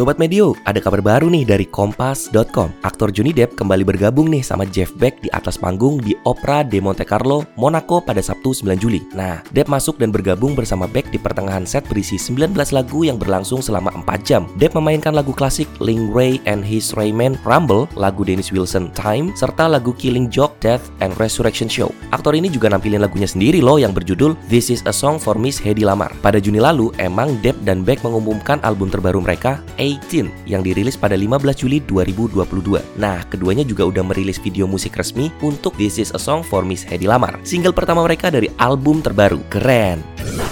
Sobat 0.00 0.16
Medio, 0.16 0.56
ada 0.64 0.80
kabar 0.80 1.04
baru 1.04 1.28
nih 1.28 1.44
dari 1.44 1.68
Kompas.com. 1.68 2.72
Aktor 2.88 3.12
Johnny 3.12 3.36
Depp 3.36 3.52
kembali 3.52 3.84
bergabung 3.84 4.32
nih 4.32 4.40
sama 4.40 4.64
Jeff 4.64 4.96
Beck 4.96 5.20
di 5.20 5.28
atas 5.28 5.60
panggung 5.60 6.00
di 6.00 6.16
Opera 6.24 6.64
de 6.64 6.80
Monte 6.80 7.04
Carlo, 7.04 7.44
Monaco 7.60 8.00
pada 8.00 8.24
Sabtu 8.24 8.56
9 8.56 8.80
Juli. 8.80 9.04
Nah, 9.12 9.44
Depp 9.52 9.68
masuk 9.68 10.00
dan 10.00 10.08
bergabung 10.08 10.56
bersama 10.56 10.88
Beck 10.88 11.12
di 11.12 11.20
pertengahan 11.20 11.68
set 11.68 11.84
berisi 11.84 12.16
19 12.16 12.56
lagu 12.72 13.04
yang 13.04 13.20
berlangsung 13.20 13.60
selama 13.60 13.92
4 13.92 14.24
jam. 14.24 14.48
Depp 14.56 14.72
memainkan 14.72 15.12
lagu 15.12 15.36
klasik 15.36 15.68
Ling 15.84 16.08
Ray 16.16 16.40
and 16.48 16.64
His 16.64 16.96
Rayman 16.96 17.36
Rumble, 17.44 17.84
lagu 17.92 18.24
Dennis 18.24 18.48
Wilson 18.56 18.88
Time, 18.96 19.36
serta 19.36 19.68
lagu 19.68 19.92
Killing 19.92 20.32
Joke, 20.32 20.56
Death, 20.64 20.88
and 21.04 21.12
Resurrection 21.20 21.68
Show. 21.68 21.92
Aktor 22.08 22.32
ini 22.32 22.48
juga 22.48 22.72
nampilin 22.72 23.04
lagunya 23.04 23.28
sendiri 23.28 23.60
loh 23.60 23.76
yang 23.76 23.92
berjudul 23.92 24.32
This 24.48 24.72
is 24.72 24.80
a 24.88 24.96
Song 24.96 25.20
for 25.20 25.36
Miss 25.36 25.60
Hedy 25.60 25.84
Lamar. 25.84 26.16
Pada 26.24 26.40
Juni 26.40 26.56
lalu, 26.56 26.88
emang 26.96 27.36
Depp 27.44 27.60
dan 27.68 27.84
Beck 27.84 28.00
mengumumkan 28.00 28.64
album 28.64 28.88
terbaru 28.88 29.20
mereka, 29.20 29.60
18 29.98 30.46
yang 30.46 30.60
dirilis 30.60 30.94
pada 30.94 31.16
15 31.16 31.56
Juli 31.56 31.82
2022. 31.88 33.00
Nah, 33.00 33.24
keduanya 33.26 33.64
juga 33.64 33.88
udah 33.88 34.04
merilis 34.04 34.38
video 34.38 34.68
musik 34.68 34.94
resmi 34.94 35.32
untuk 35.40 35.74
This 35.80 35.98
Is 35.98 36.10
a 36.12 36.20
Song 36.20 36.44
for 36.44 36.62
Miss 36.62 36.84
Hedy 36.86 37.08
Lamar. 37.08 37.40
Single 37.42 37.74
pertama 37.74 38.04
mereka 38.04 38.28
dari 38.28 38.46
album 38.60 39.00
terbaru. 39.00 39.40
Keren. 39.48 40.49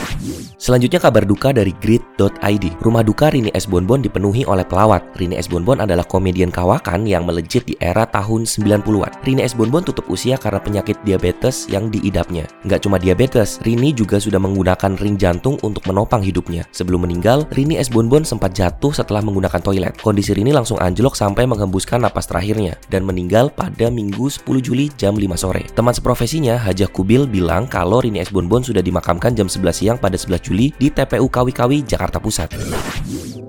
Selanjutnya 0.68 1.00
kabar 1.00 1.24
duka 1.24 1.48
dari 1.48 1.72
grid.id. 1.80 2.64
Rumah 2.84 3.00
duka 3.00 3.32
Rini 3.32 3.48
S. 3.56 3.64
Bonbon 3.64 4.04
dipenuhi 4.04 4.44
oleh 4.44 4.68
pelawat. 4.68 5.16
Rini 5.16 5.40
S. 5.40 5.48
Bonbon 5.48 5.80
adalah 5.80 6.04
komedian 6.04 6.52
kawakan 6.52 7.08
yang 7.08 7.24
melejit 7.24 7.64
di 7.64 7.72
era 7.80 8.04
tahun 8.04 8.44
90-an. 8.44 9.24
Rini 9.24 9.48
S. 9.48 9.56
Bonbon 9.56 9.80
tutup 9.80 10.04
usia 10.12 10.36
karena 10.36 10.60
penyakit 10.60 11.00
diabetes 11.08 11.72
yang 11.72 11.88
diidapnya. 11.88 12.44
Nggak 12.68 12.84
cuma 12.84 13.00
diabetes, 13.00 13.64
Rini 13.64 13.96
juga 13.96 14.20
sudah 14.20 14.36
menggunakan 14.36 14.92
ring 15.00 15.16
jantung 15.16 15.56
untuk 15.64 15.88
menopang 15.88 16.20
hidupnya. 16.20 16.68
Sebelum 16.76 17.08
meninggal, 17.08 17.48
Rini 17.48 17.80
S. 17.80 17.88
Bonbon 17.88 18.28
sempat 18.28 18.52
jatuh 18.52 18.92
setelah 18.92 19.24
menggunakan 19.24 19.64
toilet. 19.64 19.96
Kondisi 20.04 20.36
Rini 20.36 20.52
langsung 20.52 20.76
anjlok 20.84 21.16
sampai 21.16 21.48
menghembuskan 21.48 22.04
napas 22.04 22.28
terakhirnya 22.28 22.76
dan 22.92 23.08
meninggal 23.08 23.48
pada 23.56 23.88
Minggu 23.88 24.28
10 24.28 24.44
Juli 24.60 24.92
jam 25.00 25.16
5 25.16 25.32
sore. 25.32 25.64
Teman 25.72 25.96
seprofesinya, 25.96 26.60
Hajah 26.60 26.92
Kubil, 26.92 27.24
bilang 27.24 27.64
kalau 27.64 28.04
Rini 28.04 28.20
S. 28.20 28.28
Bonbon 28.28 28.60
sudah 28.60 28.84
dimakamkan 28.84 29.32
jam 29.32 29.48
11 29.48 29.72
siang 29.72 29.96
pada 29.96 30.20
11 30.20 30.44
Juli 30.44 30.57
di 30.66 30.88
TPU 30.90 31.30
Kawi-Kawi, 31.30 31.86
Jakarta 31.86 32.18
Pusat. 32.18 32.50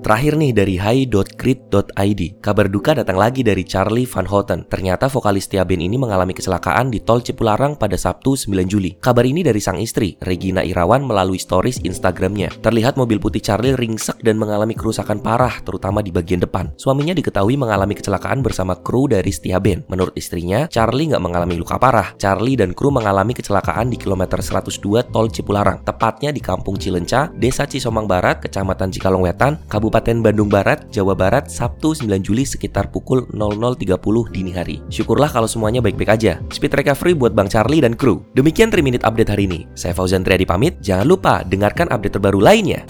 Terakhir 0.00 0.40
nih 0.40 0.52
dari 0.56 0.74
hi.grid.id. 0.80 2.20
Kabar 2.40 2.66
duka 2.72 2.96
datang 2.96 3.20
lagi 3.20 3.44
dari 3.44 3.68
Charlie 3.68 4.08
Van 4.08 4.24
Houten. 4.24 4.64
Ternyata 4.64 5.12
vokalis 5.12 5.44
Tia 5.44 5.60
Band 5.60 5.84
ini 5.84 6.00
mengalami 6.00 6.32
kecelakaan 6.32 6.88
di 6.88 7.04
tol 7.04 7.20
Cipularang 7.20 7.76
pada 7.76 8.00
Sabtu 8.00 8.32
9 8.32 8.64
Juli. 8.64 8.96
Kabar 8.96 9.28
ini 9.28 9.44
dari 9.44 9.60
sang 9.60 9.76
istri, 9.76 10.16
Regina 10.24 10.64
Irawan 10.64 11.04
melalui 11.04 11.36
stories 11.36 11.84
Instagramnya. 11.84 12.48
Terlihat 12.64 12.96
mobil 12.96 13.20
putih 13.20 13.44
Charlie 13.44 13.76
ringsek 13.76 14.24
dan 14.24 14.40
mengalami 14.40 14.72
kerusakan 14.72 15.20
parah, 15.20 15.60
terutama 15.60 16.00
di 16.00 16.08
bagian 16.08 16.40
depan. 16.40 16.72
Suaminya 16.80 17.12
diketahui 17.12 17.60
mengalami 17.60 17.92
kecelakaan 17.92 18.40
bersama 18.40 18.80
kru 18.80 19.04
dari 19.04 19.28
Setia 19.28 19.60
Band. 19.60 19.84
Menurut 19.92 20.16
istrinya, 20.16 20.64
Charlie 20.72 21.12
nggak 21.12 21.22
mengalami 21.22 21.60
luka 21.60 21.76
parah. 21.76 22.16
Charlie 22.16 22.56
dan 22.56 22.72
kru 22.72 22.88
mengalami 22.88 23.36
kecelakaan 23.36 23.92
di 23.92 24.00
kilometer 24.00 24.40
102 24.40 25.12
tol 25.12 25.28
Cipularang, 25.28 25.84
tepatnya 25.84 26.32
di 26.32 26.40
Kampung 26.40 26.80
Cilenca, 27.00 27.32
Desa 27.32 27.64
Cisomang 27.64 28.04
Barat, 28.04 28.44
Kecamatan 28.44 28.92
Cikalong 28.92 29.24
Wetan, 29.24 29.56
Kabupaten 29.72 30.20
Bandung 30.20 30.52
Barat, 30.52 30.84
Jawa 30.92 31.16
Barat, 31.16 31.48
Sabtu 31.48 31.96
9 31.96 32.20
Juli 32.20 32.44
sekitar 32.44 32.92
pukul 32.92 33.24
00.30 33.32 33.96
dini 34.28 34.52
hari. 34.52 34.84
Syukurlah 34.92 35.32
kalau 35.32 35.48
semuanya 35.48 35.80
baik-baik 35.80 36.20
aja. 36.20 36.44
Speed 36.52 36.76
recovery 36.76 37.16
buat 37.16 37.32
Bang 37.32 37.48
Charlie 37.48 37.80
dan 37.80 37.96
kru. 37.96 38.20
Demikian 38.36 38.68
3 38.68 38.84
Minute 38.84 39.04
Update 39.08 39.32
hari 39.32 39.48
ini. 39.48 39.64
Saya 39.72 39.96
Fauzan 39.96 40.20
Triadi 40.20 40.44
pamit, 40.44 40.76
jangan 40.84 41.08
lupa 41.08 41.40
dengarkan 41.48 41.88
update 41.88 42.20
terbaru 42.20 42.44
lainnya. 42.44 42.84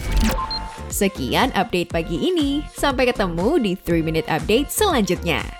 Sekian 0.91 1.55
update 1.55 1.95
pagi 1.95 2.19
ini 2.19 2.67
Sampai 2.75 3.07
ketemu 3.07 3.63
di 3.63 3.73
3 3.79 4.03
Minute 4.03 4.27
Update 4.27 4.75
selanjutnya 4.75 5.60